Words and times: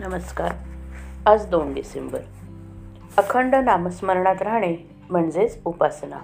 नमस्कार. 0.00 0.52
आज 1.26 1.46
दोन 1.46 1.74
डिसेंबर. 1.74 2.18
अखंड 3.18 3.54
नामस्मरणात 3.54 4.42
राहणे 4.42 4.76
म्हणजेच 5.10 5.58
उपासना. 5.64 6.16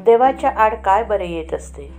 देवाच्या 0.00 0.50
आड 0.50 0.74
काय 0.74 1.04
बरे 1.04 1.26
येत 1.26 1.54
असते? 1.54 1.92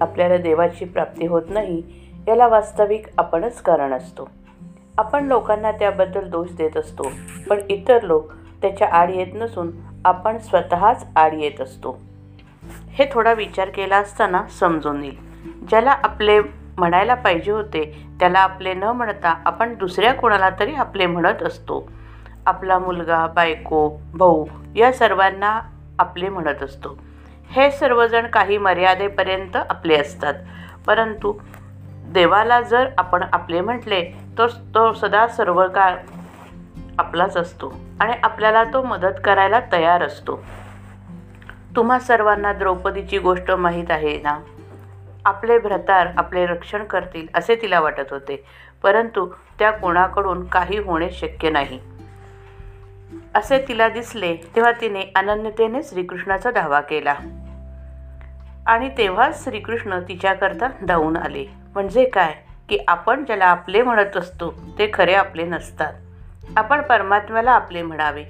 आपल्याला 0.00 0.36
देवाची 0.36 0.84
प्राप्ती 0.84 1.26
होत 1.26 1.42
नाही 1.48 1.82
याला 2.28 2.48
वास्तविक 2.48 3.06
आपणच 3.18 3.62
कारण 3.62 3.92
असतो. 3.92 4.30
आपण 4.98 5.24
लोकांना 5.24 5.72
त्याबद्दल 5.72 6.30
दोष 6.30 6.48
देत 6.50 6.76
असतो 6.76 7.10
पण 7.48 7.60
इतर 7.70 8.02
लोक 8.02 8.32
त्याच्या 8.32 8.88
आड 8.88 9.10
येत 9.10 9.34
नसून 9.34 9.70
आपण 10.04 10.38
स्वतःच 10.38 11.06
आड 11.16 11.34
येत 11.34 11.60
असतो. 11.60 12.00
हे 12.88 13.06
थोडा 13.12 13.32
विचार 13.32 13.68
केला 13.68 13.96
असताना 13.96 14.46
समजून 14.60 15.04
येईल. 15.04 15.16
ज्याला 15.68 15.90
आपले 15.90 16.63
म्हणायला 16.78 17.14
पाहिजे 17.14 17.52
होते. 17.52 18.06
त्याला 18.20 18.38
आपले 18.38 18.74
न 18.74 18.82
म्हणता 18.82 19.34
आपण 19.46 19.74
दुसऱ्या 19.74 20.14
कोणाला 20.14 20.50
तरी 20.60 20.74
आपले 20.74 21.06
म्हणत 21.06 21.42
असतो. 21.42 21.92
आपला 22.46 22.78
मुलगा 22.78 23.26
बायको 23.26 23.90
भाऊ 24.14 24.46
या 24.76 24.92
सर्वांना 24.92 25.60
आपले 25.98 26.28
म्हणत 26.28 26.62
असतो. 26.62 26.98
हे 27.50 27.70
सर्वजण 27.70 28.26
काही 28.26 28.58
मर्यादेपर्यंत 28.58 29.56
आपले 29.56 29.96
असतात. 29.96 30.34
परंतु 30.86 31.34
देवाला 31.88 32.60
जर 32.60 32.88
आपण 32.98 33.24
आपले 33.32 33.60
म्हटले 33.60 34.04
तर 34.38 34.46
तो 34.46 34.92
सदा 34.92 35.28
सर्व 35.28 35.68
काळ 35.68 35.96
आपलाच 36.98 37.36
असतो 37.36 37.74
आणि 38.00 38.12
आपल्याला 38.22 38.64
तो 38.64 38.82
मदत 38.82 39.20
करायला 39.24 39.60
तयार 39.72 40.02
असतो. 40.02 40.44
तुम्हा 41.76 41.98
सर्वांना 41.98 42.52
द्रौपदीची 42.52 43.18
गोष्ट 43.18 43.50
माहीत 43.50 43.90
आहे 43.90 44.20
ना? 44.22 44.38
आपले 45.24 45.58
भ्रतार 45.58 46.06
आपले 46.16 46.46
रक्षण 46.46 46.84
करतील 46.84 47.26
असे 47.34 47.56
तिला 47.56 47.80
वाटत 47.80 48.04
होते. 48.10 48.44
परंतु 48.82 49.34
त्या 49.58 49.70
कोणाकडून 49.70 50.44
काही 50.44 50.78
होणे 50.78 51.10
शक्य 51.10 51.50
नाही. 51.50 51.80
असे 53.34 53.64
तिला 53.68 53.88
दिसले 53.88 54.36
तेव्हा 54.36 54.72
तिने 54.72 55.02
अनन्यतेने 55.16 55.82
श्रीकृष्णाचा 55.82 56.50
धावा 56.50 56.80
केला. 56.80 57.14
आणि 58.66 58.90
तेव्हाच 58.98 59.44
श्रीकृष्ण 59.44 60.00
तिच्याकरता 60.00 60.66
धावून 60.82 61.16
आले. 61.16 61.46
म्हणजे 61.74 62.04
काय? 62.04 62.34
की 62.68 62.78
आपण 62.88 63.24
ज्याला 63.24 63.44
आपले 63.44 63.82
म्हणत 63.82 64.16
असतो 64.16 64.54
ते 64.78 64.90
खरे 64.94 65.14
आपले 65.14 65.44
नसतात. 65.44 65.92
आपण 66.56 66.82
परमात्म्याला 66.82 67.50
आपले 67.50 67.82
म्हणावे. 67.82 68.24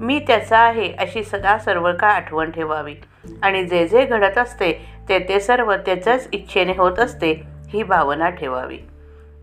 मी 0.00 0.24
त्याचा 0.26 0.58
आहे 0.58 0.94
अशी 0.98 1.24
सदा 1.24 1.58
सर्व 1.58 1.92
काळ 2.00 2.10
आठवण 2.10 2.50
ठेवावी. 2.50 2.94
आणि 3.42 3.64
जे 3.64 3.88
जे 3.88 4.04
घडत 4.04 4.38
असते 4.38 4.97
ते 5.08 5.18
ते 5.18 5.40
सर्व 5.40 5.74
त्याच्याच 5.74 6.28
इच्छेने 6.32 6.72
होत 6.72 6.98
असते 6.98 7.42
ही 7.68 7.82
भावना 7.82 8.30
ठेवावी. 8.30 8.78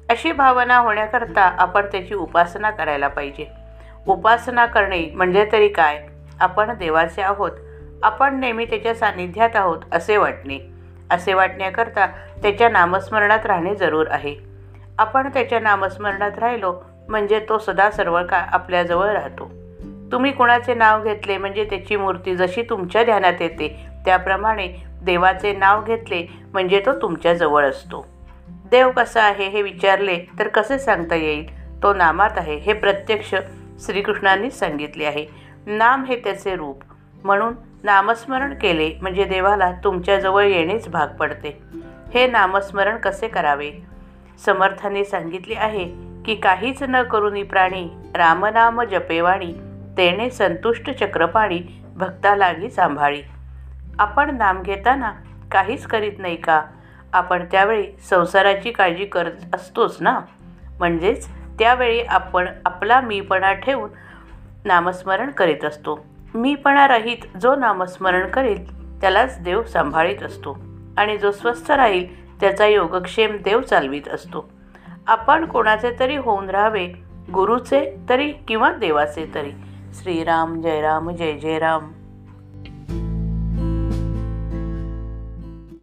अशी 0.10 0.32
भावना 0.32 0.78
होण्याकरता 0.78 1.42
आपण 1.42 1.86
त्याची 1.86 2.14
उपासना 2.14 2.70
करायला 2.70 3.08
पाहिजे. 3.08 3.46
उपासना 4.08 4.66
करणे 4.66 5.06
म्हणजे 5.14 5.48
तरी 5.52 5.68
काय? 5.68 6.08
आपण 6.40 6.78
देवाचे 6.78 7.22
आहोत. 7.22 7.52
आपण 8.04 8.40
नेहमी 8.40 8.66
त्याच्या 8.66 8.96
सान्निध्यात 8.96 9.56
आहोत 9.56 9.78
असे 9.92 10.18
वाटणे. 10.18 10.60
असे 11.12 11.34
वाटण्याकरता 11.34 12.06
त्याच्या 12.42 12.70
नामस्मरणात 12.70 13.46
राहणे 13.46 13.76
जरूर 13.76 14.08
आहे. 14.10 14.36
आपण 14.98 15.30
त्याच्या 15.30 15.60
नामस्मरणात 15.60 16.40
राहिलो 16.40 16.76
म्हणजे 17.10 17.46
तो 17.50 17.58
सदा 17.58 17.92
सर्व 17.92 18.24
काळ 18.30 18.40
आपल्याजवळ 18.40 19.08
राहतो. 19.08 19.52
तुम्ही 20.12 20.32
कुणाचे 20.32 20.74
नाव 20.74 21.04
घेतले 21.04 21.38
म्हणजे 21.38 21.64
त्याची 21.64 21.96
मूर्ती 21.96 22.36
जशी 22.36 22.62
तुमच्या 22.62 23.04
ध्यानात 23.04 23.34
येते 23.40 23.95
त्याप्रमाणे 24.06 24.68
देवाचे 25.02 25.54
नाव 25.54 25.84
घेतले 25.84 26.26
म्हणजे 26.54 26.82
तो 26.86 27.02
तुमच्याजवळ 27.02 27.66
असतो. 27.66 28.06
देव 28.48 28.92
कसा 28.92 29.24
आहे 29.24 29.48
हे 29.48 29.62
विचारले 29.62 30.20
तर 30.40 30.48
कसे 30.48 30.80
सांगता 30.80 31.16
येईल? 31.16 31.66
तो 31.84 31.94
नामात 31.94 32.38
आहे 32.38 32.56
हे 32.56 32.74
प्रत्यक्ष 32.74 33.36
श्रीकृष्णांनीच 33.86 34.60
सांगितले 34.60 35.06
आहे. 35.06 35.26
नाम 35.66 36.04
हे 36.04 36.16
त्याचे 36.16 36.56
रूप. 36.56 36.84
म्हणून 37.24 37.54
नामस्मरण 37.84 38.54
केले 38.54 38.92
म्हणजे 39.02 39.24
देवाला 39.24 39.72
तुमच्याजवळ 39.84 40.44
येणेच 40.44 40.88
भाग 40.88 41.08
पडते. 41.08 41.62
हे 42.14 42.28
नामस्मरण 42.28 42.98
कसे 42.98 43.28
करावे? 43.28 43.72
समर्थाने 44.46 45.04
सांगितले 45.04 45.56
आहे 45.56 45.86
की 46.26 46.36
काहीच 46.36 46.84
न 46.84 47.04
करुनी 47.04 47.44
प्राणी 47.44 47.88
रामनाम 48.16 48.82
जपेवाणी 48.82 49.54
तेने 49.98 50.30
संतुष्ट 50.30 50.90
चक्रपाणी 50.90 51.62
भक्ता 51.96 52.36
लागी 52.36 52.70
सांभाळी. 52.70 53.22
आपण 54.00 54.38
नाम 54.38 54.62
घेताना 54.62 55.12
काहीच 55.52 55.88
करीत 55.88 56.12
नाही 56.18 56.36
का? 56.36 56.62
आपण 57.14 57.46
त्यावेळी 57.52 57.88
संसाराची 58.10 58.72
काळजी 58.72 59.06
करत 59.06 59.56
असतोच 59.56 59.98
ना? 60.00 60.20
म्हणजेच 60.80 61.28
त्यावेळी 61.60 62.02
आपण 62.02 62.48
आपला 62.66 63.02
मीपणा 63.02 63.54
ठेवून 63.54 63.90
नामस्मरण 64.66 65.32
करीत 65.32 65.66
असतो. 65.66 66.06
मीपणा 66.36 66.88
रहित 66.88 67.38
जो 67.42 67.56
नामस्मरण 67.56 68.28
करेल 68.28 68.86
त्यालाच 69.02 69.42
देव 69.42 69.64
सांभाळीत 69.64 70.24
असतो. 70.24 70.58
आणि 70.98 71.18
जो 71.18 71.32
स्वस्थ 71.32 71.72
राहील 71.72 72.36
त्याचा 72.40 72.66
योगक्षेम 72.66 73.38
देव 73.44 73.62
चालवीत 73.62 74.08
असतो. 74.08 74.50
आपण 75.08 75.46
कोणाचे 75.46 75.92
तरी 76.00 76.16
होऊन 76.16 76.50
राहावे 76.50 76.88
गुरुचे 77.34 77.98
तरी 78.10 78.32
किंवा 78.32 78.72
देवाचे 78.72 79.32
तरी. 79.36 79.52
श्रीराम 79.94 80.62
जय 80.62 80.82
राम 80.82 81.10
जय 81.10 81.34
जय 81.34 81.60
राम 81.60 81.92